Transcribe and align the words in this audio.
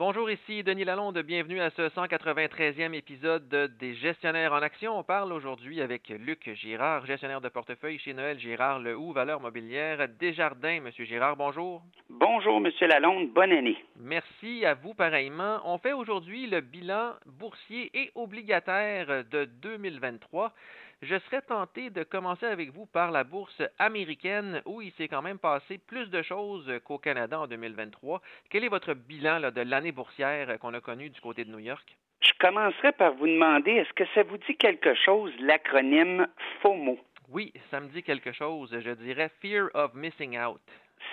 Bonjour, 0.00 0.30
ici 0.30 0.62
Denis 0.62 0.84
Lalonde. 0.84 1.18
Bienvenue 1.18 1.60
à 1.60 1.68
ce 1.68 1.82
193e 1.90 2.94
épisode 2.94 3.46
des 3.78 3.92
Gestionnaires 3.96 4.54
en 4.54 4.62
Action. 4.62 4.98
On 4.98 5.02
parle 5.02 5.30
aujourd'hui 5.30 5.82
avec 5.82 6.08
Luc 6.08 6.48
Girard, 6.54 7.04
gestionnaire 7.04 7.42
de 7.42 7.50
portefeuille 7.50 7.98
chez 7.98 8.14
Noël 8.14 8.38
Girard 8.38 8.78
Le 8.78 8.96
Houx, 8.96 9.12
valeur 9.12 9.42
mobilière 9.42 10.08
Desjardins. 10.18 10.80
Monsieur 10.80 11.04
Girard, 11.04 11.36
bonjour. 11.36 11.82
Bonjour, 12.08 12.60
Monsieur 12.62 12.86
Lalonde. 12.86 13.28
Bonne 13.34 13.52
année. 13.52 13.76
Merci 13.98 14.64
à 14.64 14.72
vous 14.72 14.94
pareillement. 14.94 15.60
On 15.66 15.76
fait 15.76 15.92
aujourd'hui 15.92 16.46
le 16.46 16.62
bilan 16.62 17.12
boursier 17.26 17.90
et 17.92 18.10
obligataire 18.14 19.24
de 19.30 19.44
2023. 19.60 20.54
Je 21.02 21.18
serais 21.20 21.40
tenté 21.40 21.88
de 21.88 22.02
commencer 22.02 22.44
avec 22.44 22.72
vous 22.72 22.84
par 22.84 23.10
la 23.10 23.24
bourse 23.24 23.62
américaine 23.78 24.60
où 24.66 24.82
il 24.82 24.92
s'est 24.92 25.08
quand 25.08 25.22
même 25.22 25.38
passé 25.38 25.78
plus 25.78 26.10
de 26.10 26.20
choses 26.20 26.70
qu'au 26.84 26.98
Canada 26.98 27.40
en 27.40 27.46
2023. 27.46 28.20
Quel 28.50 28.64
est 28.64 28.68
votre 28.68 28.92
bilan 28.92 29.50
de 29.50 29.62
l'année 29.62 29.92
boursière 29.92 30.58
qu'on 30.58 30.74
a 30.74 30.80
connue 30.82 31.08
du 31.08 31.18
côté 31.22 31.46
de 31.46 31.50
New 31.50 31.58
York? 31.58 31.96
Je 32.20 32.32
commencerai 32.38 32.92
par 32.92 33.14
vous 33.14 33.26
demander, 33.26 33.70
est-ce 33.70 33.94
que 33.94 34.04
ça 34.14 34.24
vous 34.24 34.36
dit 34.36 34.56
quelque 34.58 34.94
chose, 34.94 35.32
l'acronyme 35.40 36.26
FOMO? 36.60 36.98
Oui, 37.30 37.54
ça 37.70 37.80
me 37.80 37.88
dit 37.88 38.02
quelque 38.02 38.32
chose. 38.32 38.76
Je 38.78 38.90
dirais 38.90 39.30
Fear 39.40 39.68
of 39.72 39.94
Missing 39.94 40.38
Out. 40.38 40.60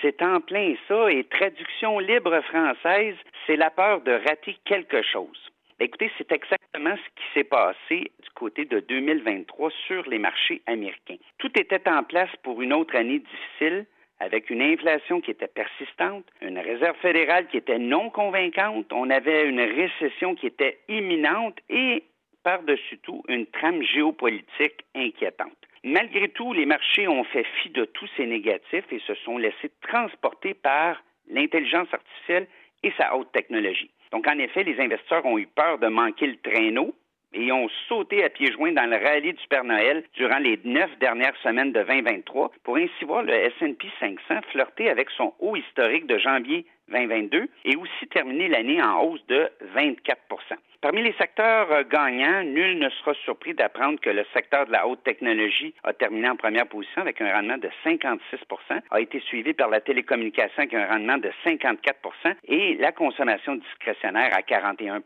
C'est 0.02 0.22
en 0.22 0.42
plein 0.42 0.76
ça, 0.90 1.10
et 1.10 1.24
traduction 1.24 2.00
libre 2.00 2.42
française, 2.42 3.16
c'est 3.46 3.56
la 3.56 3.70
peur 3.70 4.02
de 4.02 4.12
rater 4.12 4.58
quelque 4.66 5.02
chose. 5.02 5.50
Écoutez, 5.80 6.10
c'est 6.18 6.32
exactement 6.32 6.96
ce 6.96 7.22
qui 7.22 7.28
s'est 7.36 7.44
passé 7.44 8.12
du 8.24 8.30
côté 8.34 8.66
de 8.66 8.80
2023 8.80 9.70
sur 9.86 10.10
les 10.10 10.18
marchés 10.18 10.64
américains. 10.66 11.18
Tout 11.38 11.52
était 11.56 11.88
en 11.88 12.04
place 12.04 12.32
pour 12.42 12.64
une 12.64 12.74
autre 12.74 12.96
année 12.96 13.20
difficile, 13.20 13.86
avec 14.20 14.50
une 14.50 14.64
inflation 14.64 15.22
qui 15.22 15.30
était 15.30 15.48
persistante, 15.48 16.26
une 16.42 16.58
réserve 16.58 16.98
fédérale 16.98 17.48
qui 17.48 17.58
était 17.58 17.78
non 17.78 18.10
convaincante, 18.10 18.92
on 18.92 19.12
avait 19.12 19.48
une 19.48 19.62
récession 19.62 20.34
qui 20.34 20.48
était 20.48 20.80
imminente 20.90 21.60
et, 21.70 22.04
par-dessus 22.42 22.98
tout, 22.98 23.24
une 23.28 23.46
trame 23.46 23.84
géopolitique 23.84 24.84
inquiétante. 24.96 25.52
Malgré 25.84 26.30
tout, 26.30 26.54
les 26.54 26.66
marchés 26.66 27.08
ont 27.08 27.24
fait 27.24 27.46
fi 27.62 27.70
de 27.70 27.86
tous 27.86 28.10
ces 28.18 28.26
négatifs 28.26 28.92
et 28.92 29.00
se 29.06 29.14
sont 29.14 29.38
laissés 29.38 29.72
transporter 29.82 30.56
par 30.56 31.04
l'intelligence 31.30 31.94
artificielle 31.94 32.48
et 32.82 32.92
sa 32.98 33.16
haute 33.16 33.32
technologie. 33.32 33.92
Donc, 34.12 34.28
en 34.28 34.38
effet, 34.40 34.64
les 34.64 34.80
investisseurs 34.80 35.26
ont 35.26 35.38
eu 35.38 35.48
peur 35.48 35.80
de 35.80 35.88
manquer 35.88 36.28
le 36.28 36.38
traîneau 36.38 36.94
et 37.34 37.52
ont 37.52 37.70
sauté 37.88 38.24
à 38.24 38.30
pieds 38.30 38.52
joints 38.52 38.72
dans 38.72 38.90
le 38.90 38.96
rallye 38.96 39.34
du 39.34 39.48
Père 39.50 39.64
Noël 39.64 40.04
durant 40.14 40.40
les 40.40 40.60
neuf 40.64 40.90
dernières 41.00 41.36
semaines 41.44 41.74
de 41.74 41.84
2023 41.84 42.52
pour 42.64 42.78
ainsi 42.78 43.06
voir 43.06 43.24
le 43.24 43.34
S&P 43.34 43.88
500 44.00 44.42
flirter 44.52 44.90
avec 44.90 45.10
son 45.12 45.34
haut 45.40 45.56
historique 45.56 46.08
de 46.08 46.18
janvier 46.18 46.66
2022 46.90 47.48
et 47.66 47.76
aussi 47.76 48.08
terminer 48.08 48.48
l'année 48.48 48.82
en 48.82 49.04
hausse 49.04 49.26
de 49.28 49.50
24 49.76 50.20
Parmi 50.80 51.02
les 51.02 51.14
secteurs 51.14 51.72
euh, 51.72 51.84
gagnants, 51.90 52.44
nul 52.44 52.78
ne 52.78 52.90
sera 52.90 53.16
surpris 53.26 53.56
d'apprendre 53.56 54.00
que 54.00 54.12
le 54.12 54.24
secteur 54.32 54.68
de 54.68 54.72
la 54.72 54.88
haute 54.88 55.04
technologie 55.04 55.74
a 55.84 55.92
terminé 55.92 56.30
en 56.30 56.36
première 56.36 56.68
position 56.68 57.02
avec 57.02 57.20
un 57.20 57.34
rendement 57.34 57.58
de 57.58 57.70
56% 57.84 58.20
a 58.92 59.02
été 59.02 59.20
suivi 59.22 59.54
par 59.54 59.70
la 59.70 59.82
télécommunication 59.82 60.60
avec 60.60 60.76
un 60.76 60.86
rendement 60.86 61.18
de 61.18 61.32
54% 61.44 62.36
et 62.46 62.76
la 62.76 62.92
consommation 62.92 63.56
discrétionnaire 63.56 64.32
à 64.36 64.42
41% 64.42 65.02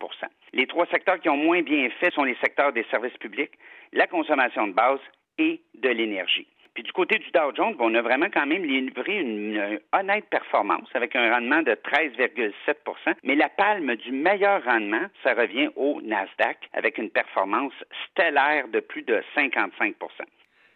Les 0.52 0.68
trois 0.68 0.88
secteurs 0.88 1.22
qui 1.22 1.30
ont 1.30 1.38
moins 1.38 1.62
bien 1.62 1.90
fait 2.02 2.14
sont 2.14 2.24
les 2.24 2.36
secteurs 2.44 2.74
des 2.74 2.86
services 2.92 3.18
publics, 3.18 3.54
la 3.94 4.08
consommation 4.08 4.68
de 4.68 4.74
base 4.74 5.00
et 5.38 5.62
de 5.76 5.90
l'énergie. 5.90 6.48
Puis 6.74 6.84
du 6.84 6.92
côté 6.94 7.18
du 7.18 7.30
Dow 7.32 7.54
Jones, 7.56 7.76
on 7.80 7.94
a 7.96 8.02
vraiment 8.02 8.30
quand 8.34 8.46
même 8.46 8.64
livré 8.64 9.20
une, 9.20 9.80
honnête 9.94 10.26
performance 10.30 10.88
avec 10.94 11.16
un 11.16 11.34
rendement 11.34 11.62
de 11.62 11.72
13,7% 11.72 13.16
mais 13.24 13.36
la 13.36 13.50
palme 13.50 13.96
du 13.96 14.12
meilleur 14.12 14.64
rendement, 14.64 15.06
ça 15.24 15.34
revient 15.34 15.70
au 15.76 16.02
Nasdaq 16.02 16.70
avec 16.74 16.98
une 16.98 17.10
performance 17.10 17.74
stellaire 18.10 18.68
de 18.68 18.80
plus 18.80 19.04
de 19.04 19.22
55 19.36 19.96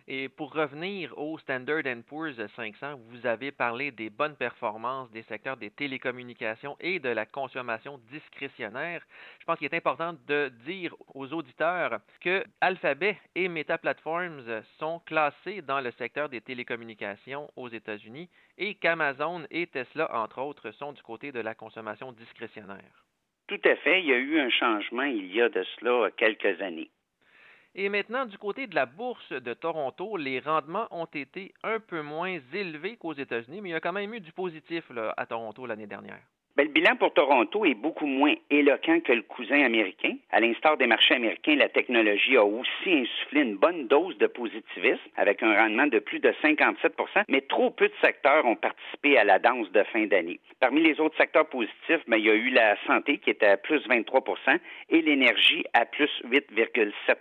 et 0.07 0.29
pour 0.29 0.53
revenir 0.53 1.17
au 1.17 1.37
Standard 1.39 1.83
Poor's 2.07 2.35
500, 2.55 2.99
vous 3.09 3.25
avez 3.25 3.51
parlé 3.51 3.91
des 3.91 4.11
bonnes 4.11 4.35
performances 4.35 5.09
des 5.11 5.23
secteurs 5.23 5.57
des 5.57 5.71
télécommunications 5.71 6.77
et 6.79 6.99
de 6.99 7.09
la 7.09 7.25
consommation 7.25 7.99
discrétionnaire. 8.11 9.01
Je 9.39 9.45
pense 9.45 9.57
qu'il 9.57 9.65
est 9.65 9.77
important 9.77 10.13
de 10.27 10.51
dire 10.65 10.93
aux 11.15 11.33
auditeurs 11.33 11.99
que 12.21 12.43
Alphabet 12.61 13.17
et 13.33 13.47
Meta 13.47 13.79
Platforms 13.79 14.63
sont 14.77 14.99
classés 15.07 15.63
dans 15.63 15.81
le 15.81 15.91
secteur 15.91 16.29
des 16.29 16.41
télécommunications 16.41 17.49
aux 17.55 17.69
États-Unis 17.69 18.29
et 18.59 18.75
qu'Amazon 18.75 19.45
et 19.49 19.65
Tesla, 19.67 20.15
entre 20.15 20.39
autres, 20.39 20.69
sont 20.71 20.93
du 20.93 21.01
côté 21.01 21.31
de 21.31 21.39
la 21.39 21.55
consommation 21.55 22.11
discrétionnaire. 22.11 23.05
Tout 23.47 23.61
à 23.63 23.75
fait. 23.77 24.01
Il 24.01 24.07
y 24.07 24.13
a 24.13 24.17
eu 24.17 24.39
un 24.39 24.49
changement 24.49 25.03
il 25.03 25.33
y 25.33 25.41
a 25.41 25.49
de 25.49 25.63
cela 25.79 26.09
quelques 26.17 26.61
années. 26.61 26.89
Et 27.77 27.89
maintenant, 27.89 28.25
du 28.25 28.37
côté 28.37 28.67
de 28.67 28.75
la 28.75 28.85
bourse 28.85 29.33
de 29.33 29.53
Toronto, 29.53 30.15
les 30.15 30.39
rendements 30.39 30.87
ont 30.91 31.07
été 31.13 31.53
un 31.61 31.81
peu 31.81 32.01
moins 32.01 32.39
élevés 32.53 32.95
qu'aux 32.95 33.13
États-Unis, 33.13 33.59
mais 33.59 33.69
il 33.69 33.71
y 33.73 33.75
a 33.75 33.81
quand 33.81 33.91
même 33.91 34.13
eu 34.13 34.21
du 34.21 34.31
positif 34.31 34.89
à 35.17 35.25
Toronto 35.25 35.65
l'année 35.65 35.85
dernière. 35.85 36.21
Ben, 36.57 36.67
le 36.67 36.71
bilan 36.71 36.95
pour 36.95 37.13
Toronto 37.13 37.65
est 37.65 37.73
beaucoup 37.73 38.05
moins 38.05 38.33
éloquent 38.49 39.01
que 39.01 39.11
le 39.11 39.23
cousin 39.23 39.61
américain. 39.65 40.15
À 40.31 40.39
l'instar 40.39 40.77
des 40.77 40.87
marchés 40.87 41.15
américains, 41.15 41.57
la 41.57 41.67
technologie 41.67 42.37
a 42.37 42.45
aussi 42.45 42.93
insufflé 42.93 43.41
une 43.41 43.57
bonne 43.57 43.87
dose 43.87 44.17
de 44.19 44.27
positivisme 44.27 45.01
avec 45.17 45.43
un 45.43 45.53
rendement 45.53 45.87
de 45.87 45.99
plus 45.99 46.19
de 46.19 46.29
57% 46.41 47.25
mais 47.27 47.41
trop 47.41 47.71
peu 47.71 47.89
de 47.89 47.93
secteurs 48.01 48.45
ont 48.45 48.55
participé 48.55 49.17
à 49.17 49.25
la 49.25 49.37
danse 49.37 49.69
de 49.73 49.83
fin 49.83 50.05
d'année. 50.05 50.39
Parmi 50.61 50.81
les 50.81 50.97
autres 51.01 51.17
secteurs 51.17 51.49
positifs, 51.49 52.01
ben, 52.07 52.15
il 52.15 52.25
y 52.25 52.29
a 52.29 52.35
eu 52.35 52.49
la 52.51 52.77
santé 52.87 53.17
qui 53.17 53.31
était 53.31 53.47
à 53.47 53.57
plus 53.57 53.85
23% 53.89 54.57
et 54.91 55.01
l'énergie 55.01 55.65
à 55.73 55.85
plus 55.85 56.09
8,7 56.23 57.17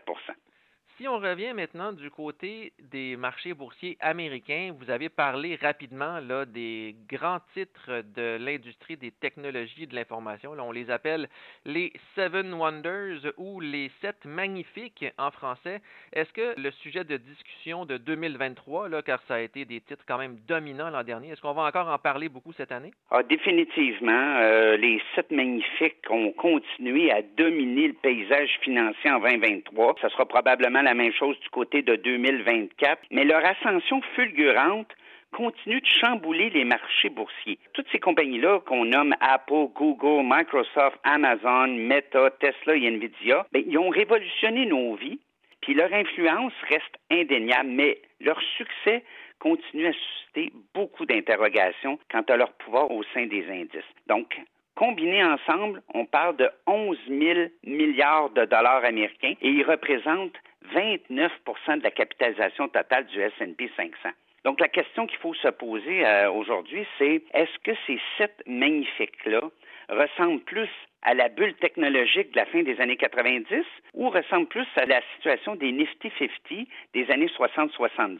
si 0.96 1.08
on 1.08 1.18
revient 1.18 1.52
maintenant 1.54 1.92
du 1.92 2.10
côté 2.10 2.72
des 2.90 3.16
marchés 3.16 3.52
boursiers 3.52 3.96
américains, 4.00 4.72
vous 4.78 4.90
avez 4.90 5.08
parlé 5.08 5.58
rapidement 5.60 6.20
là, 6.20 6.44
des 6.44 6.94
grands 7.08 7.40
titres 7.52 8.02
de 8.14 8.36
l'industrie 8.40 8.96
des 8.96 9.10
technologies 9.10 9.86
de 9.86 9.94
l'information. 9.94 10.52
on 10.52 10.70
les 10.70 10.90
appelle 10.90 11.28
les 11.64 11.92
Seven 12.14 12.52
Wonders 12.54 13.32
ou 13.38 13.60
les 13.60 13.90
Sept 14.00 14.24
Magnifiques 14.24 15.04
en 15.18 15.30
français. 15.30 15.80
Est-ce 16.12 16.32
que 16.32 16.60
le 16.60 16.70
sujet 16.70 17.02
de 17.02 17.16
discussion 17.16 17.86
de 17.86 17.96
2023, 17.96 18.88
là, 18.88 19.02
car 19.02 19.20
ça 19.26 19.34
a 19.34 19.40
été 19.40 19.64
des 19.64 19.80
titres 19.80 20.04
quand 20.06 20.18
même 20.18 20.38
dominants 20.46 20.90
l'an 20.90 21.02
dernier, 21.02 21.30
est-ce 21.30 21.40
qu'on 21.40 21.54
va 21.54 21.62
encore 21.62 21.88
en 21.88 21.98
parler 21.98 22.28
beaucoup 22.28 22.52
cette 22.52 22.72
année? 22.72 22.92
Ah, 23.10 23.22
définitivement. 23.22 24.36
Euh, 24.36 24.76
les 24.76 25.02
Sept 25.14 25.30
Magnifiques 25.32 26.08
ont 26.10 26.30
continué 26.32 27.10
à 27.10 27.22
dominer 27.22 27.88
le 27.88 27.94
paysage 27.94 28.58
financier 28.62 29.10
en 29.10 29.18
2023. 29.18 29.96
Ce 30.00 30.08
sera 30.10 30.26
probablement 30.26 30.82
la 30.84 30.93
même 30.94 31.12
chose 31.12 31.38
du 31.40 31.48
côté 31.50 31.82
de 31.82 31.96
2024, 31.96 33.02
mais 33.10 33.24
leur 33.24 33.44
ascension 33.44 34.00
fulgurante 34.14 34.90
continue 35.32 35.80
de 35.80 35.86
chambouler 35.86 36.50
les 36.50 36.64
marchés 36.64 37.08
boursiers. 37.08 37.58
Toutes 37.72 37.88
ces 37.90 37.98
compagnies-là 37.98 38.60
qu'on 38.60 38.84
nomme 38.84 39.14
Apple, 39.20 39.66
Google, 39.74 40.22
Microsoft, 40.24 40.96
Amazon, 41.02 41.68
Meta, 41.68 42.30
Tesla 42.38 42.76
et 42.76 42.86
Nvidia, 42.86 43.46
bien, 43.52 43.62
ils 43.66 43.78
ont 43.78 43.88
révolutionné 43.88 44.66
nos 44.66 44.94
vies, 44.94 45.18
puis 45.60 45.74
leur 45.74 45.92
influence 45.92 46.52
reste 46.68 46.96
indéniable, 47.10 47.70
mais 47.70 47.98
leur 48.20 48.40
succès 48.56 49.02
continue 49.40 49.88
à 49.88 49.92
susciter 49.92 50.52
beaucoup 50.72 51.04
d'interrogations 51.04 51.98
quant 52.10 52.22
à 52.28 52.36
leur 52.36 52.52
pouvoir 52.52 52.90
au 52.90 53.02
sein 53.12 53.26
des 53.26 53.44
indices. 53.50 53.82
Donc, 54.06 54.36
Combinés 54.76 55.22
ensemble, 55.22 55.82
on 55.94 56.04
parle 56.04 56.36
de 56.36 56.50
11 56.66 56.98
000 57.08 57.48
milliards 57.62 58.30
de 58.30 58.44
dollars 58.44 58.84
américains 58.84 59.34
et 59.40 59.48
ils 59.48 59.62
représentent 59.62 60.36
29% 60.72 61.78
de 61.78 61.82
la 61.82 61.90
capitalisation 61.90 62.68
totale 62.68 63.06
du 63.06 63.20
S&P 63.20 63.70
500. 63.76 64.10
Donc 64.44 64.60
la 64.60 64.68
question 64.68 65.06
qu'il 65.06 65.18
faut 65.18 65.34
se 65.34 65.48
poser 65.48 66.06
euh, 66.06 66.30
aujourd'hui, 66.30 66.86
c'est 66.98 67.22
est-ce 67.32 67.58
que 67.64 67.72
ces 67.86 67.98
sept 68.18 68.42
magnifiques-là 68.46 69.40
ressemblent 69.88 70.42
plus 70.42 70.68
à 71.02 71.14
la 71.14 71.28
bulle 71.28 71.54
technologique 71.54 72.32
de 72.32 72.36
la 72.36 72.46
fin 72.46 72.62
des 72.62 72.80
années 72.80 72.96
90 72.96 73.64
ou 73.94 74.10
ressemblent 74.10 74.48
plus 74.48 74.66
à 74.76 74.84
la 74.84 75.00
situation 75.14 75.54
des 75.54 75.72
Nifty 75.72 76.10
50 76.18 76.66
des 76.92 77.10
années 77.10 77.30
60-70? 77.38 78.18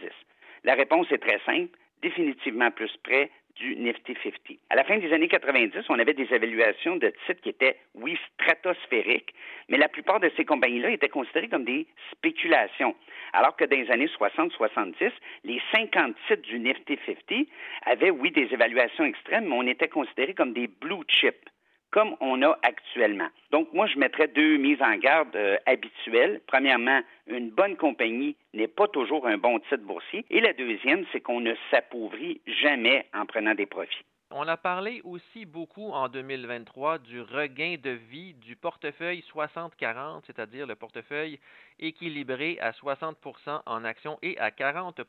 La 0.65 0.75
réponse 0.75 1.11
est 1.13 1.19
très 1.19 1.41
simple, 1.45 1.77
définitivement 2.03 2.71
plus 2.71 2.95
près 3.03 3.31
du 3.57 3.77
Nifty 3.77 4.15
50. 4.23 4.59
À 4.71 4.77
la 4.77 4.85
fin 4.85 4.99
des 4.99 5.13
années 5.13 5.29
90, 5.29 5.85
on 5.89 5.99
avait 5.99 6.15
des 6.15 6.33
évaluations 6.33 6.97
de 6.97 7.13
titres 7.27 7.41
qui 7.43 7.51
étaient, 7.51 7.77
oui, 7.95 8.19
stratosphériques, 8.35 9.35
mais 9.69 9.79
la 9.79 9.89
plupart 9.89 10.21
de 10.21 10.31
ces 10.37 10.45
compagnies-là 10.45 10.91
étaient 10.91 11.09
considérées 11.09 11.49
comme 11.49 11.65
des 11.65 11.87
spéculations. 12.13 12.95
Alors 13.33 13.57
que 13.57 13.65
dans 13.65 13.77
les 13.77 13.91
années 13.91 14.09
60-70, 14.19 15.11
les 15.45 15.61
50 15.73 16.17
titres 16.29 16.43
du 16.43 16.59
Nifty 16.59 16.99
50 17.07 17.47
avaient, 17.87 18.11
oui, 18.11 18.31
des 18.31 18.49
évaluations 18.53 19.05
extrêmes, 19.05 19.47
mais 19.49 19.57
on 19.57 19.67
était 19.67 19.89
considérés 19.89 20.35
comme 20.35 20.53
des 20.53 20.67
blue 20.67 21.03
chips 21.09 21.49
comme 21.95 22.17
on 22.19 22.43
a 22.43 22.59
actuellement. 22.63 23.29
Donc, 23.53 23.73
moi, 23.73 23.87
je 23.87 23.97
mettrais 24.01 24.27
deux 24.27 24.57
mises 24.57 24.83
en 24.83 24.97
garde 24.97 25.37
euh, 25.37 25.57
habituelles. 25.65 26.41
Premièrement, 26.49 27.01
une 27.29 27.51
bonne 27.51 27.77
compagnie 27.77 28.35
n'est 28.53 28.67
pas 28.67 28.89
toujours 28.89 29.29
un 29.29 29.39
bon 29.39 29.61
titre 29.61 29.85
boursier. 29.85 30.25
Et 30.29 30.41
la 30.41 30.53
deuxième, 30.55 31.05
c'est 31.13 31.21
qu'on 31.21 31.39
ne 31.39 31.55
s'appauvrit 31.71 32.41
jamais 32.49 33.07
en 33.15 33.27
prenant 33.27 33.55
des 33.55 33.67
profits. 33.67 34.05
On 34.37 34.49
a 34.49 34.57
parlé 34.57 35.01
aussi 35.05 35.45
beaucoup 35.45 35.93
en 35.93 36.09
2023 36.09 36.99
du 36.99 37.21
regain 37.21 37.77
de 37.81 37.91
vie 37.91 38.35
du 38.35 38.57
portefeuille 38.57 39.23
60-40, 39.33 40.23
c'est-à-dire 40.27 40.67
le 40.67 40.75
portefeuille 40.75 41.39
équilibré 41.79 42.59
à 42.59 42.73
60% 42.73 43.63
en 43.65 43.85
actions 43.85 44.19
et 44.23 44.37
à 44.41 44.51
40 44.51 45.01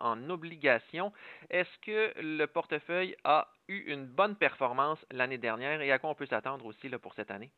en 0.00 0.28
obligations. 0.28 1.14
Est-ce 1.48 1.78
que 1.78 2.12
le 2.20 2.44
portefeuille 2.44 3.16
a 3.24 3.48
eu 3.68 3.90
une 3.90 4.04
bonne 4.04 4.36
performance 4.36 4.98
l'année 5.10 5.38
dernière 5.38 5.80
et 5.80 5.90
à 5.90 5.98
quoi 5.98 6.10
on 6.10 6.14
peut 6.14 6.26
s'attendre 6.26 6.66
aussi 6.66 6.90
pour 6.90 7.14
cette 7.14 7.30
année? 7.30 7.50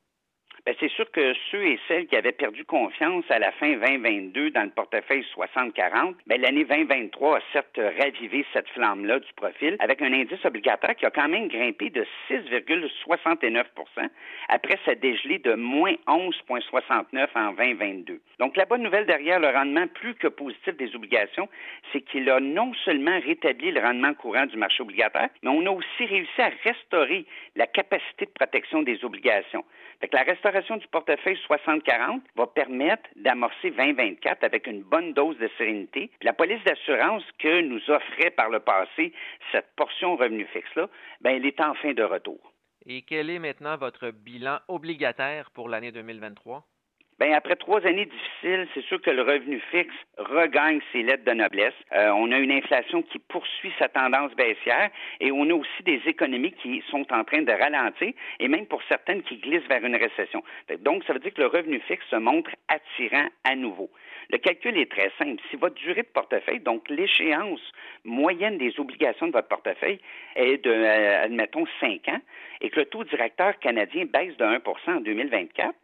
Bien, 0.67 0.75
c'est 0.81 0.91
sûr 0.91 1.09
que 1.13 1.33
ceux 1.53 1.65
et 1.65 1.79
celles 1.87 2.09
qui 2.09 2.17
avaient 2.17 2.33
perdu 2.33 2.65
confiance 2.65 3.25
à 3.31 3.39
la 3.39 3.53
fin 3.53 3.71
2022 3.77 4.51
dans 4.51 4.65
le 4.65 4.71
portefeuille 4.71 5.25
60-40, 5.37 6.15
bien, 6.27 6.39
l'année 6.39 6.65
2023 6.65 7.37
a 7.37 7.41
certes 7.53 7.79
ravivé 8.01 8.45
cette 8.53 8.69
flamme-là 8.71 9.21
du 9.21 9.33
profil 9.37 9.77
avec 9.79 10.03
un 10.03 10.13
indice 10.13 10.45
obligataire 10.45 10.97
qui 10.97 11.07
a 11.07 11.13
quand 11.13 11.29
même 11.29 11.47
grimpé 11.47 11.91
de 11.91 12.05
6,69% 12.29 13.65
après 14.49 14.77
sa 14.85 14.97
dégelée 14.97 15.39
de 15.39 15.55
moins 15.55 15.95
11,69 16.09 17.29
en 17.37 17.53
2022. 17.53 18.21
Donc, 18.41 18.57
la 18.57 18.65
bonne 18.65 18.83
nouvelle 18.83 19.07
derrière 19.07 19.39
le 19.39 19.51
rendement 19.51 19.87
plus 19.87 20.17
que 20.17 20.27
positif 20.27 20.77
des 20.77 20.97
obligations, 20.97 21.49
c'est 21.93 22.01
qu'il 22.01 22.29
a 22.29 22.41
non 22.41 22.75
seulement 22.85 23.21
rétabli 23.21 23.71
le 23.71 23.81
rendement 23.81 24.15
courant 24.15 24.47
du 24.47 24.57
marché 24.57 24.83
obligataire, 24.83 25.29
mais 25.45 25.51
on 25.51 25.65
a 25.65 25.71
aussi 25.71 26.07
réussi 26.07 26.43
à 26.43 26.51
restaurer 26.65 27.25
la 27.55 27.69
capacité 27.69 28.27
de 28.27 28.33
protection 28.33 28.83
des 28.83 29.05
obligations. 29.05 29.65
Fait 30.01 30.09
que 30.09 30.17
la 30.17 30.25
restauration 30.25 30.56
du 30.61 30.87
portefeuille 30.89 31.39
60-40 31.49 32.21
va 32.35 32.47
permettre 32.47 33.09
d'amorcer 33.17 33.71
2024 33.71 34.43
avec 34.43 34.67
une 34.67 34.83
bonne 34.83 35.13
dose 35.13 35.37
de 35.39 35.51
sérénité. 35.59 36.11
la 36.23 36.33
police 36.33 36.63
d'assurance 36.65 37.23
que 37.39 37.61
nous 37.61 37.81
offrait 37.91 38.31
par 38.31 38.49
le 38.49 38.61
passé 38.61 39.13
cette 39.53 39.69
portion 39.77 40.17
revenu 40.17 40.47
fixe-là, 40.47 40.89
ben, 41.21 41.37
elle 41.37 41.47
est 41.47 41.61
en 41.61 41.75
fin 41.75 41.93
de 41.93 42.03
retour. 42.03 42.39
Et 42.87 43.03
quel 43.03 43.31
est 43.31 43.39
maintenant 43.39 43.77
votre 43.77 44.11
bilan 44.11 44.59
obligataire 44.69 45.51
pour 45.51 45.69
l'année 45.69 45.93
2023? 45.93 46.65
Bien, 47.19 47.33
après 47.33 47.57
trois 47.57 47.81
années 47.87 48.05
difficiles, 48.05 48.69
c'est 48.75 48.85
sûr 48.85 49.01
que 49.01 49.09
le 49.11 49.23
revenu 49.23 49.59
fixe 49.71 49.95
regagne 50.19 50.81
ses 50.93 51.03
lettres 51.03 51.25
de 51.25 51.33
noblesse. 51.33 51.73
Euh, 51.95 52.11
on 52.11 52.31
a 52.31 52.37
une 52.37 52.53
inflation 52.53 53.01
qui 53.01 53.19
poursuit 53.19 53.73
sa 53.79 53.89
tendance 53.89 54.35
baissière 54.35 54.91
et 55.21 55.33
on 55.33 55.49
a 55.49 55.55
aussi 55.55 55.83
des 55.87 56.03
économies 56.05 56.53
qui 56.53 56.83
sont 56.91 57.11
en 57.11 57.25
train 57.25 57.41
de 57.41 57.53
ralentir 57.53 58.13
et 58.39 58.49
même 58.49 58.67
pour 58.67 58.83
certaines 58.83 59.23
qui 59.23 59.39
glissent 59.39 59.67
vers 59.67 59.83
une 59.83 59.97
récession. 59.97 60.45
Donc, 60.81 61.05
ça 61.05 61.15
veut 61.15 61.19
dire 61.19 61.33
que 61.33 61.41
le 61.41 61.47
revenu 61.47 61.81
fixe 61.89 62.05
se 62.11 62.17
montre 62.17 62.51
attirant 62.69 63.29
à 63.45 63.57
nouveau. 63.57 63.89
Le 64.29 64.37
calcul 64.37 64.77
est 64.77 64.91
très 64.91 65.11
simple. 65.19 65.43
Si 65.51 65.57
votre 65.57 65.77
durée 65.77 66.03
de 66.03 66.09
portefeuille, 66.09 66.61
donc 66.61 66.87
l'échéance 66.91 67.63
moyenne 68.05 68.59
des 68.59 68.79
obligations 68.79 69.29
de 69.29 69.33
votre 69.33 69.49
portefeuille 69.49 70.01
est 70.35 70.63
de, 70.63 70.71
euh, 70.71 71.25
admettons, 71.25 71.65
5 71.81 72.09
ans, 72.09 72.21
et 72.61 72.69
que 72.69 72.81
le 72.81 72.87
taux 72.87 73.05
directeur 73.05 73.59
canadien 73.61 74.05
baisse 74.05 74.37
de 74.37 74.45
1% 74.45 74.97
en 74.99 75.01
2024, 75.01 75.75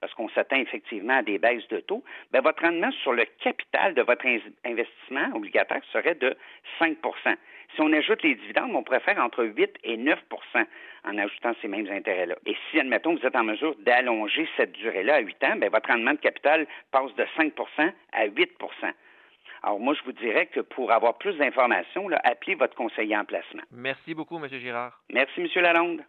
parce 0.00 0.12
qu'on 0.14 0.28
s'attend 0.30 0.56
effectivement 0.56 1.18
à 1.18 1.22
des 1.22 1.38
baisses 1.38 1.66
de 1.68 1.80
taux, 1.80 2.02
bien, 2.32 2.40
votre 2.40 2.62
rendement 2.62 2.90
sur 3.02 3.12
le 3.12 3.24
capital 3.42 3.94
de 3.94 4.02
votre 4.02 4.26
investissement 4.64 5.34
obligataire 5.34 5.82
serait 5.92 6.14
de 6.14 6.36
5% 6.80 6.96
Si 7.74 7.80
on 7.80 7.92
ajoute 7.92 8.22
les 8.22 8.34
dividendes, 8.34 8.74
on 8.74 8.82
pourrait 8.82 9.00
faire 9.00 9.18
entre 9.18 9.44
8 9.44 9.78
et 9.84 9.96
9% 9.96 10.16
en 11.04 11.18
ajoutant 11.18 11.52
ces 11.62 11.68
mêmes 11.68 11.90
intérêts-là. 11.90 12.36
Et 12.46 12.56
si, 12.70 12.80
admettons, 12.80 13.14
vous 13.14 13.26
êtes 13.26 13.36
en 13.36 13.44
mesure 13.44 13.74
d'allonger 13.80 14.48
cette 14.56 14.72
durée-là 14.72 15.16
à 15.16 15.20
8 15.20 15.44
ans, 15.44 15.56
bien, 15.56 15.68
votre 15.68 15.88
rendement 15.88 16.12
de 16.12 16.18
capital 16.18 16.66
passe 16.90 17.14
de 17.14 17.24
5% 17.36 17.92
à 18.12 18.26
8% 18.26 18.46
alors, 19.62 19.78
moi, 19.78 19.94
je 19.94 20.02
vous 20.04 20.12
dirais 20.12 20.46
que 20.46 20.60
pour 20.60 20.90
avoir 20.90 21.18
plus 21.18 21.36
d'informations, 21.36 22.08
appelez 22.24 22.54
votre 22.54 22.74
conseiller 22.74 23.16
en 23.16 23.24
placement. 23.24 23.62
Merci 23.70 24.14
beaucoup, 24.14 24.42
M. 24.42 24.48
Girard. 24.48 24.98
Merci, 25.12 25.40
M. 25.40 25.48
Lalonde. 25.62 26.00